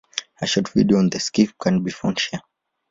[0.41, 2.41] A short video on the skiff can be found here.